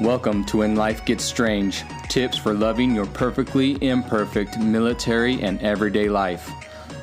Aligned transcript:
Welcome 0.00 0.44
to 0.46 0.56
When 0.56 0.74
Life 0.74 1.04
Gets 1.04 1.22
Strange 1.22 1.84
tips 2.08 2.36
for 2.36 2.52
loving 2.52 2.96
your 2.96 3.06
perfectly 3.06 3.80
imperfect 3.80 4.58
military 4.58 5.40
and 5.40 5.62
everyday 5.62 6.08
life. 6.08 6.50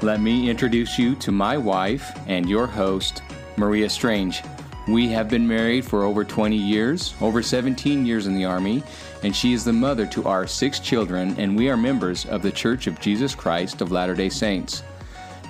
Let 0.02 0.20
me 0.20 0.50
introduce 0.50 1.00
you 1.00 1.16
to 1.16 1.32
my 1.32 1.58
wife 1.58 2.12
and 2.28 2.50
your 2.50 2.68
host, 2.68 3.22
Maria 3.56 3.90
Strange. 3.90 4.44
We 4.90 5.08
have 5.08 5.30
been 5.30 5.48
married 5.48 5.86
for 5.86 6.04
over 6.04 6.26
20 6.26 6.58
years, 6.58 7.14
over 7.22 7.42
17 7.42 8.06
years 8.06 8.28
in 8.28 8.36
the 8.36 8.44
Army, 8.44 8.84
and 9.24 9.34
she 9.34 9.54
is 9.54 9.64
the 9.64 9.72
mother 9.72 10.06
to 10.08 10.26
our 10.26 10.46
six 10.46 10.78
children, 10.78 11.34
and 11.40 11.56
we 11.56 11.70
are 11.70 11.78
members 11.78 12.26
of 12.26 12.42
the 12.42 12.52
Church 12.52 12.88
of 12.88 13.00
Jesus 13.00 13.34
Christ 13.34 13.80
of 13.80 13.94
Latter 13.94 14.16
day 14.16 14.28
Saints. 14.28 14.84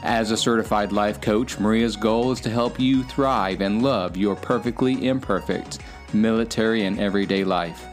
As 0.04 0.30
a 0.30 0.38
certified 0.38 0.92
life 0.92 1.20
coach, 1.20 1.60
Maria's 1.60 1.96
goal 1.96 2.32
is 2.32 2.42
to 2.42 2.52
help 2.52 2.80
you 2.80 3.02
thrive 3.04 3.62
and 3.62 3.82
love 3.82 4.16
your 4.16 4.36
perfectly 4.36 5.08
imperfect 5.08 5.80
military 6.14 6.86
and 6.86 7.00
everyday 7.00 7.44
life. 7.44 7.86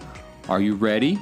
Are 0.49 0.61
you 0.61 0.75
ready? 0.75 1.19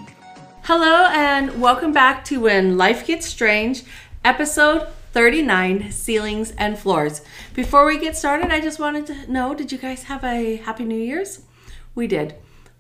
Hello, 0.63 1.07
and 1.11 1.61
welcome 1.61 1.93
back 1.93 2.25
to 2.27 2.41
When 2.41 2.77
Life 2.77 3.07
Gets 3.07 3.27
Strange, 3.27 3.85
episode 4.25 4.89
39 5.13 5.93
Ceilings 5.93 6.51
and 6.53 6.79
Floors. 6.79 7.23
Before 7.55 7.87
we 7.87 7.99
get 7.99 8.17
started, 8.17 8.51
I 8.51 8.61
just 8.61 8.79
wanted 8.79 9.07
to 9.07 9.31
know 9.31 9.55
did 9.55 9.73
you 9.73 9.79
guys 9.79 10.05
have 10.05 10.25
a 10.25 10.57
Happy 10.57 10.85
New 10.85 10.99
Year's? 10.99 11.43
We 11.95 12.07
did. 12.07 12.35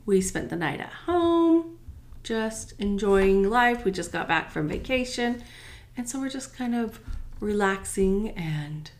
We 0.04 0.20
spent 0.20 0.50
the 0.50 0.56
night 0.56 0.80
at 0.80 0.92
home, 0.92 1.78
just 2.22 2.74
enjoying 2.78 3.48
life. 3.48 3.84
We 3.84 3.90
just 3.90 4.12
got 4.12 4.28
back 4.28 4.50
from 4.50 4.68
vacation, 4.68 5.42
and 5.96 6.08
so 6.08 6.20
we're 6.20 6.28
just 6.28 6.54
kind 6.54 6.74
of 6.74 7.00
relaxing 7.40 8.30
and 8.30 8.90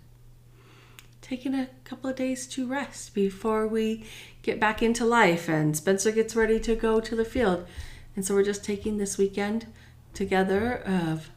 taking 1.29 1.55
a 1.55 1.69
couple 1.83 2.09
of 2.09 2.15
days 2.15 2.47
to 2.47 2.69
rest 2.69 3.13
before 3.13 3.67
we 3.67 4.05
get 4.43 4.61
back 4.61 4.81
into 4.81 5.05
life 5.05 5.49
and 5.49 5.77
Spencer 5.77 6.13
gets 6.13 6.37
ready 6.37 6.61
to 6.61 6.77
go 6.77 7.01
to 7.01 7.17
the 7.17 7.25
field. 7.25 7.67
And 8.15 8.25
so 8.25 8.33
we're 8.33 8.45
just 8.45 8.63
taking 8.63 8.97
this 8.97 9.19
weekend 9.19 9.67
together 10.15 10.77
of 10.87 11.31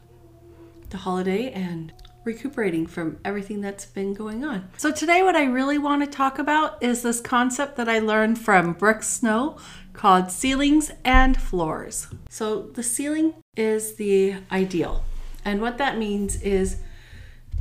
the 0.90 0.98
holiday 0.98 1.50
and 1.50 1.92
recuperating 2.22 2.86
from 2.86 3.18
everything 3.24 3.60
that's 3.60 3.84
been 3.84 4.14
going 4.14 4.44
on. 4.44 4.68
So 4.76 4.92
today 4.92 5.24
what 5.24 5.34
I 5.34 5.44
really 5.44 5.78
want 5.78 6.04
to 6.04 6.06
talk 6.08 6.38
about 6.38 6.80
is 6.80 7.02
this 7.02 7.20
concept 7.20 7.76
that 7.76 7.88
I 7.88 7.98
learned 7.98 8.38
from 8.38 8.74
Brooke 8.74 9.02
Snow 9.02 9.58
called 9.92 10.30
ceilings 10.30 10.92
and 11.04 11.36
floors. 11.36 12.06
So 12.28 12.62
the 12.62 12.84
ceiling 12.84 13.34
is 13.56 13.96
the 13.96 14.36
ideal. 14.52 15.02
And 15.44 15.60
what 15.60 15.78
that 15.78 15.98
means 15.98 16.40
is 16.42 16.76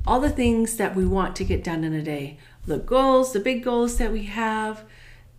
all 0.05 0.19
the 0.19 0.29
things 0.29 0.77
that 0.77 0.95
we 0.95 1.05
want 1.05 1.35
to 1.35 1.43
get 1.43 1.63
done 1.63 1.83
in 1.83 1.93
a 1.93 2.01
day, 2.01 2.37
the 2.65 2.77
goals, 2.77 3.33
the 3.33 3.39
big 3.39 3.63
goals 3.63 3.97
that 3.97 4.11
we 4.11 4.23
have, 4.23 4.83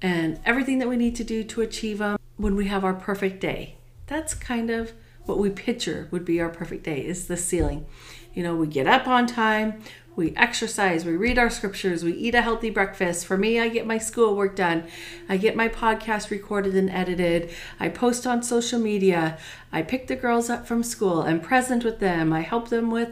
and 0.02 0.40
everything 0.44 0.78
that 0.78 0.88
we 0.88 0.96
need 0.96 1.16
to 1.16 1.24
do 1.24 1.44
to 1.44 1.60
achieve 1.60 1.98
them 1.98 2.18
when 2.36 2.56
we 2.56 2.66
have 2.66 2.84
our 2.84 2.94
perfect 2.94 3.40
day. 3.40 3.76
That's 4.06 4.34
kind 4.34 4.70
of 4.70 4.92
what 5.26 5.38
we 5.38 5.50
picture 5.50 6.08
would 6.10 6.24
be 6.24 6.40
our 6.40 6.48
perfect 6.48 6.84
day 6.84 7.04
is 7.04 7.26
the 7.26 7.36
ceiling. 7.36 7.86
You 8.34 8.42
know, 8.42 8.56
we 8.56 8.66
get 8.66 8.86
up 8.86 9.06
on 9.06 9.26
time, 9.26 9.82
we 10.16 10.34
exercise, 10.36 11.04
we 11.04 11.16
read 11.16 11.38
our 11.38 11.50
scriptures, 11.50 12.02
we 12.02 12.12
eat 12.12 12.34
a 12.34 12.42
healthy 12.42 12.70
breakfast. 12.70 13.26
For 13.26 13.36
me, 13.36 13.60
I 13.60 13.68
get 13.68 13.86
my 13.86 13.98
schoolwork 13.98 14.56
done. 14.56 14.84
I 15.28 15.36
get 15.36 15.56
my 15.56 15.68
podcast 15.68 16.30
recorded 16.30 16.74
and 16.74 16.90
edited. 16.90 17.50
I 17.78 17.88
post 17.88 18.26
on 18.26 18.42
social 18.42 18.80
media. 18.80 19.38
I 19.72 19.82
pick 19.82 20.06
the 20.06 20.16
girls 20.16 20.50
up 20.50 20.66
from 20.66 20.82
school. 20.82 21.22
I'm 21.22 21.40
present 21.40 21.84
with 21.84 22.00
them. 22.00 22.32
I 22.32 22.40
help 22.40 22.68
them 22.68 22.90
with 22.90 23.10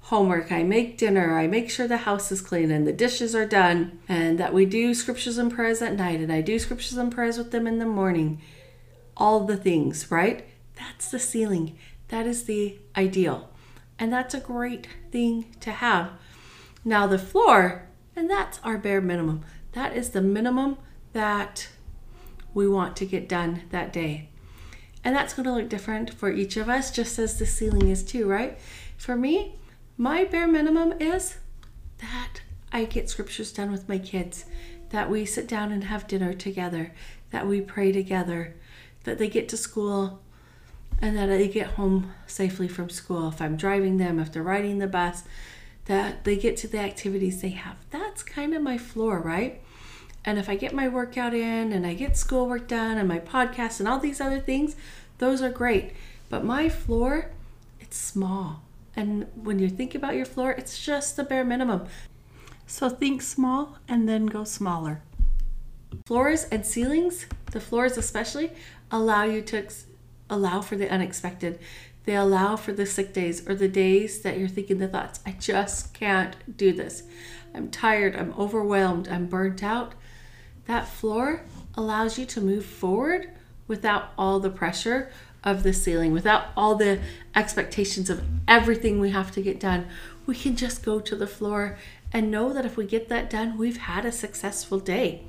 homework. 0.00 0.50
I 0.50 0.62
make 0.62 0.98
dinner. 0.98 1.38
I 1.38 1.46
make 1.46 1.70
sure 1.70 1.86
the 1.86 1.98
house 1.98 2.32
is 2.32 2.40
clean 2.40 2.70
and 2.70 2.86
the 2.86 2.92
dishes 2.92 3.34
are 3.34 3.46
done, 3.46 4.00
and 4.08 4.38
that 4.38 4.54
we 4.54 4.64
do 4.66 4.94
scriptures 4.94 5.38
and 5.38 5.52
prayers 5.52 5.82
at 5.82 5.96
night, 5.96 6.20
and 6.20 6.32
I 6.32 6.40
do 6.40 6.58
scriptures 6.58 6.96
and 6.96 7.12
prayers 7.12 7.38
with 7.38 7.50
them 7.50 7.66
in 7.66 7.78
the 7.78 7.86
morning. 7.86 8.40
All 9.16 9.44
the 9.44 9.56
things, 9.56 10.10
right? 10.10 10.46
That's 10.76 11.10
the 11.10 11.18
ceiling. 11.18 11.76
That 12.08 12.26
is 12.26 12.44
the 12.44 12.78
ideal. 12.96 13.50
And 13.98 14.12
that's 14.12 14.34
a 14.34 14.40
great 14.40 14.88
thing 15.12 15.54
to 15.60 15.70
have. 15.70 16.10
Now, 16.84 17.06
the 17.06 17.18
floor, 17.18 17.86
and 18.16 18.28
that's 18.30 18.58
our 18.64 18.78
bare 18.78 19.02
minimum. 19.02 19.44
That 19.72 19.94
is 19.94 20.10
the 20.10 20.22
minimum 20.22 20.78
that 21.12 21.68
we 22.54 22.66
want 22.66 22.96
to 22.96 23.06
get 23.06 23.28
done 23.28 23.62
that 23.70 23.92
day. 23.92 24.30
And 25.04 25.14
that's 25.14 25.34
going 25.34 25.44
to 25.44 25.52
look 25.52 25.68
different 25.68 26.12
for 26.12 26.30
each 26.30 26.56
of 26.56 26.68
us, 26.68 26.90
just 26.90 27.18
as 27.18 27.38
the 27.38 27.46
ceiling 27.46 27.88
is 27.88 28.02
too, 28.02 28.26
right? 28.26 28.58
For 28.96 29.16
me, 29.16 29.58
my 30.00 30.24
bare 30.24 30.48
minimum 30.48 30.94
is 30.98 31.36
that 31.98 32.40
I 32.72 32.86
get 32.86 33.10
scriptures 33.10 33.52
done 33.52 33.70
with 33.70 33.86
my 33.86 33.98
kids, 33.98 34.46
that 34.88 35.10
we 35.10 35.26
sit 35.26 35.46
down 35.46 35.72
and 35.72 35.84
have 35.84 36.08
dinner 36.08 36.32
together, 36.32 36.94
that 37.32 37.46
we 37.46 37.60
pray 37.60 37.92
together, 37.92 38.54
that 39.04 39.18
they 39.18 39.28
get 39.28 39.46
to 39.50 39.58
school 39.58 40.22
and 41.02 41.18
that 41.18 41.26
they 41.26 41.48
get 41.48 41.72
home 41.72 42.14
safely 42.26 42.66
from 42.66 42.88
school. 42.88 43.28
If 43.28 43.42
I'm 43.42 43.58
driving 43.58 43.98
them, 43.98 44.18
if 44.18 44.32
they're 44.32 44.42
riding 44.42 44.78
the 44.78 44.86
bus, 44.86 45.24
that 45.84 46.24
they 46.24 46.38
get 46.38 46.56
to 46.58 46.66
the 46.66 46.78
activities 46.78 47.42
they 47.42 47.50
have. 47.50 47.76
That's 47.90 48.22
kind 48.22 48.54
of 48.54 48.62
my 48.62 48.78
floor, 48.78 49.20
right? 49.20 49.60
And 50.24 50.38
if 50.38 50.48
I 50.48 50.56
get 50.56 50.72
my 50.72 50.88
workout 50.88 51.34
in 51.34 51.74
and 51.74 51.86
I 51.86 51.92
get 51.92 52.16
schoolwork 52.16 52.68
done 52.68 52.96
and 52.96 53.06
my 53.06 53.18
podcast 53.18 53.80
and 53.80 53.88
all 53.88 53.98
these 53.98 54.22
other 54.22 54.40
things, 54.40 54.76
those 55.18 55.42
are 55.42 55.50
great. 55.50 55.92
But 56.30 56.42
my 56.42 56.70
floor, 56.70 57.32
it's 57.80 57.98
small. 57.98 58.62
And 58.96 59.26
when 59.34 59.58
you 59.58 59.68
think 59.68 59.94
about 59.94 60.14
your 60.14 60.26
floor, 60.26 60.50
it's 60.52 60.84
just 60.84 61.16
the 61.16 61.24
bare 61.24 61.44
minimum. 61.44 61.86
So 62.66 62.88
think 62.88 63.22
small 63.22 63.78
and 63.88 64.08
then 64.08 64.26
go 64.26 64.44
smaller. 64.44 65.02
Floors 66.06 66.44
and 66.44 66.64
ceilings, 66.64 67.26
the 67.50 67.60
floors 67.60 67.96
especially, 67.96 68.52
allow 68.90 69.24
you 69.24 69.42
to 69.42 69.66
allow 70.28 70.60
for 70.60 70.76
the 70.76 70.88
unexpected. 70.88 71.58
They 72.04 72.14
allow 72.14 72.56
for 72.56 72.72
the 72.72 72.86
sick 72.86 73.12
days 73.12 73.48
or 73.48 73.54
the 73.54 73.68
days 73.68 74.22
that 74.22 74.38
you're 74.38 74.48
thinking 74.48 74.78
the 74.78 74.88
thoughts, 74.88 75.20
I 75.26 75.32
just 75.32 75.92
can't 75.92 76.36
do 76.56 76.72
this. 76.72 77.02
I'm 77.54 77.70
tired, 77.70 78.16
I'm 78.16 78.32
overwhelmed, 78.38 79.08
I'm 79.08 79.26
burnt 79.26 79.62
out. 79.62 79.94
That 80.66 80.88
floor 80.88 81.42
allows 81.74 82.18
you 82.18 82.26
to 82.26 82.40
move 82.40 82.64
forward 82.64 83.30
without 83.66 84.12
all 84.16 84.40
the 84.40 84.50
pressure 84.50 85.10
of 85.44 85.62
the 85.62 85.72
ceiling, 85.72 86.12
without 86.12 86.48
all 86.56 86.74
the 86.74 87.00
expectations 87.34 88.10
of 88.10 88.22
everything 88.46 89.00
we 89.00 89.10
have 89.10 89.30
to 89.32 89.42
get 89.42 89.58
done. 89.58 89.86
We 90.26 90.34
can 90.34 90.56
just 90.56 90.82
go 90.82 91.00
to 91.00 91.16
the 91.16 91.26
floor 91.26 91.78
and 92.12 92.30
know 92.30 92.52
that 92.52 92.66
if 92.66 92.76
we 92.76 92.86
get 92.86 93.08
that 93.08 93.30
done, 93.30 93.56
we've 93.56 93.78
had 93.78 94.04
a 94.04 94.12
successful 94.12 94.78
day. 94.78 95.22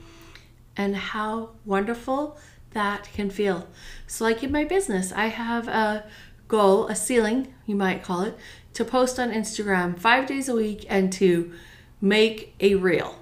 And 0.75 0.95
how 0.95 1.51
wonderful 1.66 2.38
that 2.71 3.09
can 3.13 3.29
feel. 3.29 3.67
So, 4.07 4.23
like 4.23 4.44
in 4.44 4.51
my 4.51 4.63
business, 4.63 5.11
I 5.11 5.27
have 5.27 5.67
a 5.67 6.05
goal, 6.47 6.88
a 6.88 6.95
ceiling, 6.95 7.53
you 7.66 7.75
might 7.75 8.03
call 8.03 8.21
it, 8.21 8.38
to 8.73 8.85
post 8.85 9.19
on 9.19 9.31
Instagram 9.31 10.00
five 10.00 10.27
days 10.27 10.47
a 10.47 10.55
week 10.55 10.85
and 10.89 11.11
to 11.13 11.51
make 12.00 12.55
a 12.59 12.75
reel. 12.75 13.16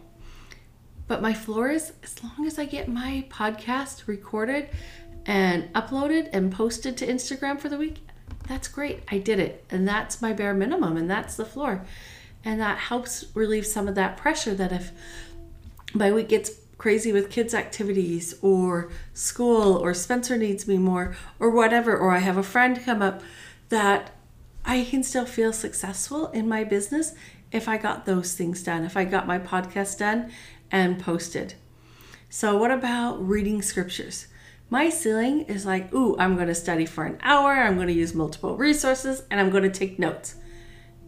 But 1.07 1.21
my 1.21 1.33
floor 1.33 1.69
is 1.69 1.93
as 2.03 2.23
long 2.23 2.45
as 2.45 2.59
I 2.59 2.65
get 2.65 2.87
my 2.87 3.25
podcast 3.29 4.05
recorded 4.07 4.69
and 5.29 5.71
uploaded 5.73 6.27
and 6.33 6.51
posted 6.51 6.97
to 6.97 7.05
Instagram 7.05 7.59
for 7.59 7.69
the 7.69 7.77
week, 7.77 7.97
that's 8.47 8.67
great. 8.67 9.03
I 9.11 9.19
did 9.19 9.39
it. 9.39 9.63
And 9.69 9.87
that's 9.87 10.23
my 10.23 10.33
bare 10.33 10.55
minimum. 10.55 10.97
And 10.97 11.07
that's 11.07 11.35
the 11.35 11.45
floor. 11.45 11.85
And 12.43 12.59
that 12.59 12.79
helps 12.79 13.25
relieve 13.35 13.67
some 13.67 13.87
of 13.87 13.93
that 13.93 14.17
pressure 14.17 14.55
that 14.55 14.71
if 14.71 14.91
my 15.93 16.11
week 16.11 16.29
gets 16.29 16.49
crazy 16.79 17.11
with 17.11 17.29
kids' 17.29 17.53
activities 17.53 18.33
or 18.41 18.89
school 19.13 19.77
or 19.77 19.93
Spencer 19.93 20.35
needs 20.35 20.67
me 20.67 20.79
more 20.79 21.15
or 21.39 21.51
whatever, 21.51 21.95
or 21.95 22.09
I 22.09 22.19
have 22.19 22.37
a 22.37 22.41
friend 22.41 22.83
come 22.83 23.03
up, 23.03 23.21
that 23.69 24.09
I 24.65 24.83
can 24.83 25.03
still 25.03 25.27
feel 25.27 25.53
successful 25.53 26.31
in 26.31 26.49
my 26.49 26.63
business 26.63 27.13
if 27.51 27.67
I 27.67 27.77
got 27.77 28.07
those 28.07 28.33
things 28.33 28.63
done, 28.63 28.83
if 28.83 28.97
I 28.97 29.05
got 29.05 29.27
my 29.27 29.37
podcast 29.37 29.99
done 29.99 30.31
and 30.71 30.99
posted. 30.99 31.53
So, 32.31 32.57
what 32.57 32.71
about 32.71 33.17
reading 33.23 33.61
scriptures? 33.61 34.25
My 34.69 34.89
ceiling 34.89 35.41
is 35.41 35.65
like, 35.65 35.93
ooh, 35.93 36.15
I'm 36.19 36.35
going 36.35 36.47
to 36.47 36.55
study 36.55 36.85
for 36.85 37.05
an 37.05 37.17
hour, 37.21 37.53
I'm 37.53 37.75
going 37.75 37.87
to 37.87 37.93
use 37.93 38.13
multiple 38.13 38.55
resources, 38.55 39.23
and 39.31 39.39
I'm 39.39 39.49
going 39.49 39.63
to 39.63 39.69
take 39.69 39.97
notes. 39.97 40.35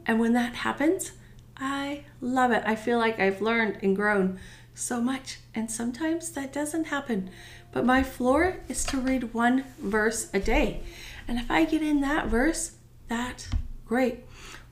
And 0.06 0.20
when 0.20 0.34
that 0.34 0.56
happens, 0.56 1.12
I 1.58 2.06
love 2.22 2.52
it. 2.52 2.64
I 2.66 2.76
feel 2.76 2.98
like 2.98 3.20
I've 3.20 3.42
learned 3.42 3.78
and 3.84 3.96
grown 3.96 4.40
so 4.74 5.00
much. 5.00 5.40
And 5.54 5.70
sometimes 5.70 6.32
that 6.32 6.52
doesn't 6.52 6.86
happen. 6.86 7.30
But 7.72 7.86
my 7.86 8.02
floor 8.02 8.58
is 8.68 8.84
to 8.86 8.98
read 8.98 9.34
one 9.34 9.66
verse 9.80 10.30
a 10.34 10.40
day. 10.40 10.82
And 11.28 11.38
if 11.38 11.52
I 11.52 11.66
get 11.66 11.84
in 11.84 12.02
that 12.02 12.28
verse, 12.28 12.74
that's 13.08 13.48
great. 13.86 14.26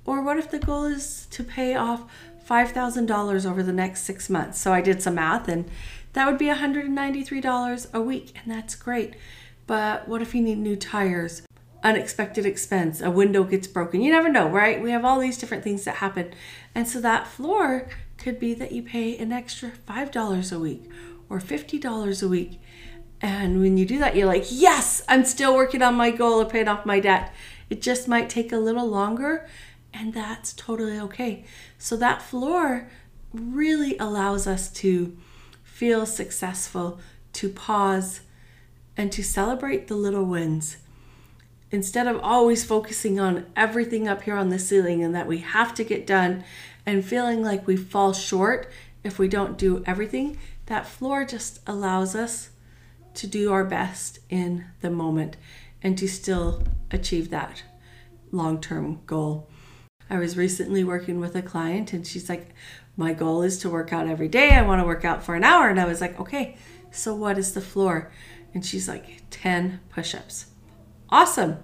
Or 0.06 0.24
what 0.24 0.38
if 0.38 0.50
the 0.50 0.59
goal 0.59 0.86
is 0.86 1.27
to 1.31 1.44
pay 1.44 1.75
off 1.75 2.12
$5,000 2.50 3.45
over 3.50 3.62
the 3.62 3.71
next 3.71 4.01
six 4.01 4.30
months? 4.30 4.59
So 4.59 4.74
I 4.74 4.81
did 4.81 5.03
some 5.03 5.15
math 5.15 5.47
and 5.47 5.69
that 6.14 6.28
would 6.28 6.38
be 6.38 6.48
$193 6.48 7.94
a 7.94 8.02
week, 8.02 8.34
and 8.36 8.52
that's 8.52 8.76
great. 8.76 9.14
But 9.68 10.08
what 10.08 10.22
if 10.22 10.34
you 10.34 10.42
need 10.42 10.58
new 10.58 10.76
tires? 10.76 11.44
Unexpected 11.84 12.46
expense, 12.46 13.02
a 13.02 13.12
window 13.12 13.44
gets 13.44 13.68
broken. 13.68 14.02
You 14.02 14.12
never 14.12 14.30
know, 14.30 14.50
right? 14.50 14.82
We 14.82 14.92
have 14.92 15.06
all 15.06 15.20
these 15.20 15.38
different 15.38 15.64
things 15.64 15.86
that 15.86 15.96
happen. 15.96 16.34
And 16.76 16.88
so 16.88 17.00
that 17.02 17.28
floor 17.28 17.88
could 18.18 18.40
be 18.40 18.54
that 18.56 18.72
you 18.72 18.84
pay 18.84 19.18
an 19.18 19.32
extra 19.32 19.72
$5 19.88 20.52
a 20.52 20.60
week 20.60 20.90
or 21.30 21.40
$50 21.40 22.24
a 22.24 22.28
week. 22.28 22.60
And 23.22 23.62
when 23.62 23.78
you 23.78 23.86
do 23.86 24.00
that, 24.00 24.16
you're 24.16 24.28
like, 24.28 24.46
yes, 24.50 25.04
I'm 25.08 25.24
still 25.26 25.56
working 25.56 25.82
on 25.82 25.96
my 25.96 26.12
goal 26.12 26.40
of 26.40 26.50
paying 26.50 26.68
off 26.68 26.86
my 26.86 27.00
debt. 27.00 27.34
It 27.70 27.82
just 27.82 28.08
might 28.08 28.30
take 28.30 28.52
a 28.52 28.58
little 28.58 28.88
longer, 28.88 29.48
and 29.94 30.14
that's 30.14 30.54
totally 30.54 31.00
okay. 31.00 31.46
So 31.78 31.96
that 31.98 32.22
floor 32.22 32.90
really 33.34 33.98
allows 34.00 34.48
us 34.48 34.70
to 34.72 35.16
feel 35.80 36.06
successful, 36.06 37.00
to 37.31 37.48
pause, 37.48 38.20
and 38.98 39.14
to 39.14 39.24
celebrate 39.24 39.88
the 39.88 39.96
little 39.96 40.26
wins. 40.26 40.76
Instead 41.72 42.06
of 42.06 42.20
always 42.22 42.66
focusing 42.66 43.18
on 43.18 43.46
everything 43.56 44.06
up 44.06 44.24
here 44.24 44.36
on 44.36 44.50
the 44.50 44.60
ceiling 44.60 45.02
and 45.02 45.16
that 45.16 45.26
we 45.26 45.38
have 45.38 45.74
to 45.74 45.86
get 45.86 46.06
done 46.06 46.44
and 46.86 47.06
feeling 47.06 47.42
like 47.42 47.66
we 47.66 47.78
fall 47.78 48.12
short 48.12 48.70
if 49.06 49.18
we 49.18 49.30
don't 49.30 49.58
do 49.58 49.81
everything, 49.86 50.38
that 50.66 50.86
floor 50.86 51.24
just 51.24 51.62
allows 51.66 52.14
us 52.14 52.50
to 53.14 53.25
do 53.25 53.50
our 53.50 53.64
best 53.64 54.20
in 54.30 54.66
the 54.82 54.90
moment 54.90 55.38
and 55.82 55.98
to 55.98 56.10
still 56.10 56.62
achieve 56.92 57.30
that 57.30 57.64
long 58.34 58.60
term 58.60 59.00
goal. 59.06 59.48
I 60.10 60.20
was 60.20 60.36
recently 60.36 60.84
working 60.84 61.22
with 61.22 61.38
a 61.38 61.42
client 61.42 61.94
and 61.94 62.06
she's 62.06 62.28
like, 62.28 62.50
My 63.00 63.13
goal 63.13 63.44
is 63.44 63.57
to 63.60 63.69
work 63.69 63.94
out 63.94 64.10
every 64.10 64.28
day. 64.28 64.50
I 64.50 64.62
want 64.62 64.81
to 64.81 64.86
work 64.86 65.06
out 65.06 65.24
for 65.24 65.34
an 65.34 65.46
hour. 65.46 65.69
And 65.69 65.80
I 65.80 65.86
was 65.86 66.01
like, 66.01 66.19
Okay, 66.19 66.57
so 66.92 67.16
what 67.16 67.38
is 67.38 67.54
the 67.54 67.62
floor? 67.62 68.12
And 68.54 68.66
she's 68.66 68.90
like, 68.90 69.24
10 69.30 69.80
push 69.90 70.13
ups. 70.13 70.48
Awesome. 71.10 71.60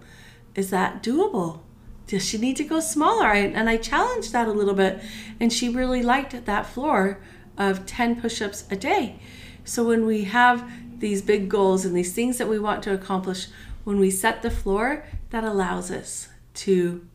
Is 0.56 0.70
that 0.70 1.04
doable? 1.04 1.60
Does 2.08 2.24
she 2.24 2.38
need 2.38 2.56
to 2.56 2.64
go 2.64 2.80
smaller? 2.80 3.28
and 3.28 3.70
I 3.70 3.76
challenged 3.76 4.32
that 4.32 4.48
a 4.48 4.54
little 4.54 4.74
bit. 4.74 5.02
And 5.38 5.52
she 5.52 5.68
really 5.68 6.02
liked 6.02 6.46
that 6.46 6.68
floor 6.68 7.20
of 7.58 7.86
10 7.86 8.22
push 8.22 8.42
ups 8.42 8.64
a 8.72 8.78
day. 8.78 9.20
So 9.66 9.84
when 9.84 10.06
we 10.06 10.24
have 10.24 10.72
these 11.02 11.22
big 11.22 11.50
goals 11.50 11.84
and 11.84 11.94
these 11.94 12.14
things 12.14 12.38
that 12.38 12.48
we 12.48 12.60
want 12.60 12.82
to 12.84 12.94
accomplish, 12.94 13.48
when 13.84 14.00
we 14.00 14.10
set 14.10 14.42
the 14.42 14.50
floor, 14.50 15.06
that 15.32 15.44
allows 15.44 15.92
us 15.92 16.30
to 16.54 17.06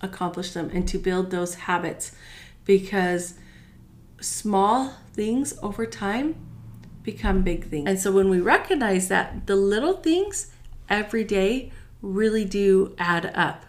accomplish 0.00 0.52
them 0.52 0.70
and 0.72 0.88
to 0.88 0.96
build 0.96 1.30
those 1.30 1.56
habits 1.56 2.12
because 2.64 3.34
small 4.20 4.94
things 5.12 5.58
over 5.62 5.86
time 5.86 6.36
become 7.02 7.42
big 7.42 7.68
things. 7.68 7.88
And 7.88 7.98
so 7.98 8.12
when 8.12 8.28
we 8.28 8.40
recognize 8.40 9.08
that 9.08 9.46
the 9.46 9.56
little 9.56 9.94
things 9.94 10.52
every 10.88 11.24
day 11.24 11.72
really 12.02 12.44
do 12.44 12.94
add 12.98 13.32
up. 13.34 13.64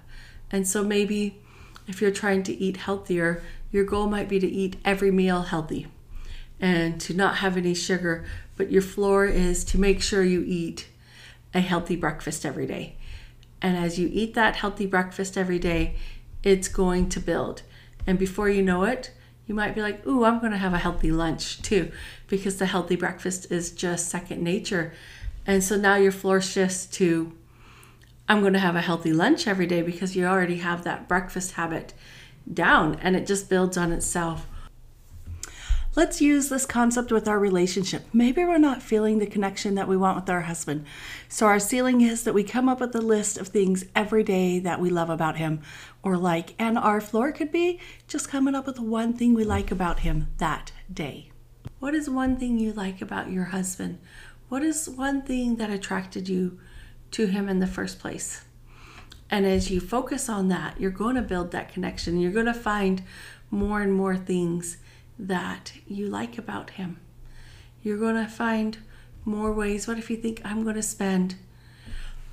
And 0.52 0.68
so 0.68 0.84
maybe 0.84 1.40
if 1.88 2.02
you're 2.02 2.12
trying 2.12 2.44
to 2.44 2.54
eat 2.54 2.78
healthier, 2.78 3.42
your 3.72 3.86
goal 3.86 4.08
might 4.08 4.28
be 4.28 4.40
to 4.40 4.48
eat 4.48 4.76
every 4.84 5.12
meal 5.12 5.44
healthy 5.44 5.88
and 6.60 7.00
to 7.02 7.14
not 7.14 7.38
have 7.38 7.58
any 7.58 7.74
sugar, 7.74 8.26
but 8.58 8.72
your 8.72 8.82
floor 8.82 9.26
is 9.26 9.64
to 9.66 9.80
make 9.80 10.02
sure 10.02 10.24
you 10.24 10.44
eat 10.46 10.88
a 11.54 11.62
healthy 11.62 11.96
breakfast 11.96 12.46
every 12.46 12.68
day. 12.68 12.96
And 13.62 13.78
as 13.78 13.98
you 13.98 14.10
eat 14.12 14.34
that 14.34 14.58
healthy 14.58 14.86
breakfast 14.86 15.38
every 15.38 15.60
day, 15.60 15.96
it's 16.44 16.68
going 16.68 17.10
to 17.10 17.20
build. 17.20 17.64
And 18.06 18.18
before 18.18 18.50
you 18.50 18.62
know 18.62 18.84
it, 18.84 19.12
you 19.48 19.56
might 19.56 19.76
be 19.76 19.82
like, 19.82 20.06
ooh, 20.08 20.24
I'm 20.24 20.40
going 20.40 20.52
to 20.52 20.58
have 20.58 20.74
a 20.74 20.78
healthy 20.78 21.12
lunch 21.12 21.62
too, 21.62 21.92
because 22.28 22.58
the 22.58 22.66
healthy 22.66 22.96
breakfast 22.96 23.52
is 23.52 23.72
just 23.72 24.10
second 24.10 24.42
nature. 24.42 24.94
And 25.46 25.64
so 25.64 25.76
now 25.76 25.96
your 25.96 26.12
floor 26.12 26.42
shifts 26.42 26.86
to, 26.98 27.34
I'm 28.30 28.42
going 28.42 28.54
to 28.54 28.60
have 28.60 28.76
a 28.76 28.82
healthy 28.82 29.14
lunch 29.14 29.48
every 29.48 29.66
day 29.66 29.82
because 29.82 30.16
you 30.16 30.26
already 30.26 30.58
have 30.58 30.84
that 30.84 31.08
breakfast 31.08 31.54
habit 31.54 31.94
down 32.52 32.98
and 33.02 33.16
it 33.16 33.28
just 33.28 33.50
builds 33.50 33.78
on 33.78 33.92
itself. 33.92 34.48
Let's 35.94 36.22
use 36.22 36.48
this 36.48 36.66
concept 36.66 37.12
with 37.12 37.28
our 37.28 37.38
relationship. 37.38 38.06
Maybe 38.14 38.46
we're 38.46 38.58
not 38.58 38.82
feeling 38.82 39.20
the 39.20 39.28
connection 39.28 39.76
that 39.76 39.90
we 39.90 39.98
want 39.98 40.16
with 40.16 40.30
our 40.30 40.42
husband. 40.42 40.86
So, 41.28 41.48
our 41.48 41.60
ceiling 41.60 42.00
is 42.00 42.24
that 42.24 42.34
we 42.34 42.46
come 42.46 42.70
up 42.70 42.80
with 42.80 42.96
a 42.96 43.02
list 43.02 43.38
of 43.38 43.50
things 43.50 43.84
every 43.94 44.24
day 44.24 44.58
that 44.60 44.80
we 44.80 44.90
love 44.90 45.10
about 45.10 45.36
him 45.36 45.62
or 46.02 46.16
like, 46.16 46.56
and 46.58 46.78
our 46.78 47.02
floor 47.02 47.34
could 47.34 47.52
be 47.52 47.78
just 48.08 48.30
coming 48.30 48.56
up 48.56 48.66
with 48.66 48.80
one 48.80 49.12
thing 49.12 49.34
we 49.34 49.44
like 49.44 49.70
about 49.70 50.00
him 50.00 50.28
that 50.38 50.72
day. 50.92 51.30
What 51.80 51.94
is 51.94 52.10
one 52.10 52.38
thing 52.38 52.58
you 52.58 52.72
like 52.72 53.02
about 53.02 53.30
your 53.30 53.46
husband? 53.46 54.00
What 54.48 54.64
is 54.64 54.88
one 54.88 55.24
thing 55.24 55.58
that 55.58 55.70
attracted 55.70 56.30
you 56.30 56.58
to 57.12 57.26
him 57.26 57.50
in 57.50 57.60
the 57.60 57.68
first 57.68 58.00
place? 58.00 58.46
And 59.30 59.46
as 59.46 59.70
you 59.70 59.82
focus 59.82 60.30
on 60.30 60.48
that, 60.48 60.80
you're 60.80 60.90
going 60.90 61.16
to 61.16 61.22
build 61.22 61.52
that 61.52 61.74
connection. 61.74 62.18
You're 62.18 62.32
going 62.32 62.46
to 62.46 62.54
find 62.54 63.04
more 63.50 63.82
and 63.82 63.94
more 63.94 64.16
things 64.16 64.78
that 65.22 65.74
you 65.88 66.08
like 66.08 66.38
about 66.38 66.72
him. 66.72 67.00
You're 67.84 67.98
going 67.98 68.16
to 68.16 68.28
find 68.30 68.80
more 69.24 69.54
ways. 69.54 69.88
What 69.88 70.00
if 70.00 70.10
you 70.10 70.18
think, 70.18 70.42
I'm 70.44 70.64
going 70.64 70.76
to 70.76 70.84
spend 70.84 71.36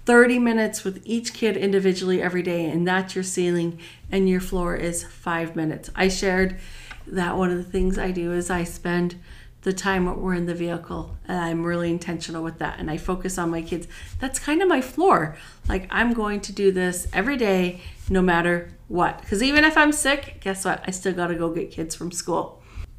30 0.07 0.39
minutes 0.39 0.85
with 0.85 1.03
each 1.05 1.35
kid 1.35 1.57
individually 1.57 2.23
every 2.23 2.43
day, 2.43 2.65
and 2.65 2.89
that's 2.89 3.15
your 3.15 3.25
ceiling, 3.25 3.79
and 4.11 4.29
your 4.29 4.41
floor 4.41 4.75
is 4.75 5.05
five 5.05 5.55
minutes? 5.55 5.91
I 5.95 6.09
shared 6.09 6.59
that 7.07 7.37
one 7.37 7.51
of 7.51 7.59
the 7.59 7.71
things 7.71 7.99
I 7.99 8.11
do 8.11 8.33
is 8.33 8.51
I 8.51 8.65
spend 8.65 9.17
the 9.63 9.73
time 9.73 10.21
we're 10.21 10.35
in 10.35 10.47
the 10.47 10.55
vehicle 10.55 11.17
and 11.27 11.39
i'm 11.39 11.65
really 11.65 11.91
intentional 11.91 12.45
with 12.45 12.59
that 12.59 12.79
and 12.79 12.89
i 12.89 12.97
focus 12.97 13.37
on 13.37 13.51
my 13.51 13.61
kids 13.61 13.89
that's 14.21 14.39
kind 14.39 14.63
of 14.63 14.69
my 14.69 14.81
floor 14.81 15.37
like 15.69 15.87
i'm 15.91 16.13
going 16.13 16.41
to 16.41 16.53
do 16.53 16.71
this 16.71 17.09
every 17.13 17.37
day 17.37 17.81
no 18.09 18.23
matter 18.23 18.71
what 18.87 19.21
because 19.21 19.43
even 19.43 19.65
if 19.65 19.77
i'm 19.77 19.91
sick 19.91 20.39
guess 20.41 20.65
what 20.65 20.83
i 20.87 20.91
still 20.93 21.13
got 21.13 21.27
to 21.27 21.35
go 21.35 21.51
get 21.51 21.73
kids 21.73 21.95
from 21.95 22.13
school 22.13 22.58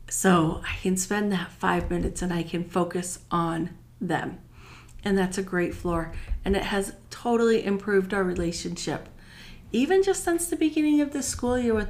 so 0.10 0.62
I 0.66 0.76
can 0.82 0.98
spend 0.98 1.32
that 1.32 1.52
five 1.52 1.90
minutes 1.90 2.22
and 2.22 2.34
I 2.34 2.44
can 2.44 2.64
focus 2.64 3.20
on 3.30 3.72
them. 4.02 4.40
And 5.04 5.18
that's 5.18 5.38
a 5.38 5.44
great 5.44 5.74
floor. 5.74 6.12
And 6.44 6.56
it 6.56 6.64
has 6.64 6.94
totally 7.10 7.64
improved 7.66 8.14
our 8.14 8.24
relationship. 8.24 9.08
Even 9.72 10.04
just 10.04 10.24
since 10.24 10.48
the 10.48 10.56
beginning 10.56 11.00
of 11.00 11.14
the 11.14 11.24
school 11.24 11.58
year 11.58 11.74
with 11.74 11.90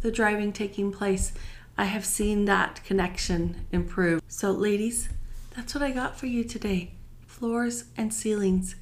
the 0.00 0.10
driving 0.10 0.52
taking 0.52 0.90
place, 0.90 1.32
I 1.76 1.84
have 1.84 2.04
seen 2.04 2.46
that 2.46 2.82
connection 2.84 3.66
improve. 3.70 4.22
So, 4.26 4.50
ladies, 4.50 5.08
that's 5.54 5.74
what 5.74 5.82
I 5.82 5.90
got 5.90 6.18
for 6.18 6.26
you 6.26 6.44
today 6.44 6.92
floors 7.26 7.84
and 7.96 8.12
ceilings. 8.12 8.74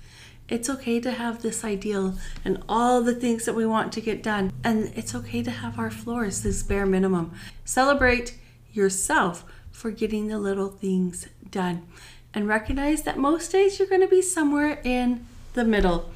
It's 0.48 0.70
okay 0.70 1.00
to 1.00 1.10
have 1.10 1.42
this 1.42 1.64
ideal 1.64 2.14
and 2.44 2.62
all 2.68 3.02
the 3.02 3.14
things 3.14 3.44
that 3.44 3.54
we 3.54 3.66
want 3.66 3.92
to 3.92 4.00
get 4.00 4.22
done. 4.22 4.52
And 4.64 4.92
it's 4.96 5.14
okay 5.14 5.42
to 5.42 5.50
have 5.50 5.78
our 5.78 5.90
floors, 5.90 6.42
this 6.42 6.62
bare 6.62 6.86
minimum. 6.86 7.32
Celebrate 7.64 8.38
yourself 8.76 9.44
for 9.70 9.90
getting 9.90 10.28
the 10.28 10.38
little 10.38 10.68
things 10.68 11.28
done. 11.50 11.86
And 12.34 12.46
recognize 12.46 13.02
that 13.02 13.16
most 13.16 13.50
days 13.50 13.78
you're 13.78 13.88
going 13.88 14.02
to 14.02 14.06
be 14.06 14.20
somewhere 14.20 14.80
in 14.84 15.26
the 15.54 15.64
middle. 15.64 16.10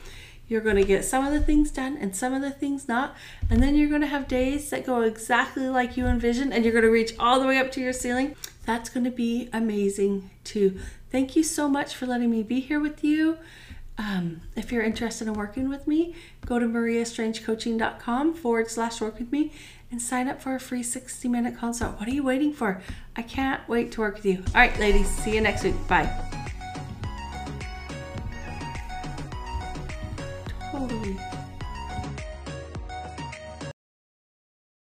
You're 0.48 0.60
going 0.60 0.76
to 0.76 0.84
get 0.84 1.04
some 1.04 1.24
of 1.24 1.32
the 1.32 1.40
things 1.40 1.70
done 1.70 1.96
and 1.96 2.14
some 2.14 2.34
of 2.34 2.42
the 2.42 2.50
things 2.50 2.88
not. 2.88 3.16
And 3.48 3.62
then 3.62 3.76
you're 3.76 3.88
going 3.88 4.00
to 4.00 4.06
have 4.08 4.28
days 4.28 4.68
that 4.70 4.84
go 4.84 5.02
exactly 5.02 5.68
like 5.68 5.96
you 5.96 6.06
envisioned 6.06 6.52
and 6.52 6.64
you're 6.64 6.72
going 6.72 6.84
to 6.84 6.90
reach 6.90 7.14
all 7.18 7.40
the 7.40 7.46
way 7.46 7.56
up 7.56 7.70
to 7.72 7.80
your 7.80 7.92
ceiling. 7.92 8.34
That's 8.66 8.90
going 8.90 9.04
to 9.04 9.10
be 9.10 9.48
amazing 9.52 10.28
too. 10.44 10.78
Thank 11.10 11.36
you 11.36 11.42
so 11.42 11.68
much 11.68 11.94
for 11.94 12.06
letting 12.06 12.30
me 12.30 12.42
be 12.42 12.60
here 12.60 12.80
with 12.80 13.02
you. 13.02 13.38
Um, 14.00 14.40
if 14.56 14.72
you're 14.72 14.82
interested 14.82 15.28
in 15.28 15.34
working 15.34 15.68
with 15.68 15.86
me, 15.86 16.14
go 16.46 16.58
to 16.58 16.64
mariastrangecoaching.com 16.64 18.32
forward 18.32 18.70
slash 18.70 18.98
work 19.02 19.18
with 19.18 19.30
me 19.30 19.52
and 19.90 20.00
sign 20.00 20.26
up 20.26 20.40
for 20.40 20.54
a 20.54 20.60
free 20.60 20.82
60 20.82 21.28
minute 21.28 21.58
consult. 21.58 22.00
What 22.00 22.08
are 22.08 22.12
you 22.12 22.22
waiting 22.22 22.54
for? 22.54 22.80
I 23.14 23.20
can't 23.20 23.60
wait 23.68 23.92
to 23.92 24.00
work 24.00 24.14
with 24.14 24.24
you. 24.24 24.42
All 24.48 24.54
right, 24.54 24.78
ladies, 24.80 25.06
see 25.06 25.34
you 25.34 25.42
next 25.42 25.64
week. 25.64 25.74
Bye. 25.86 26.39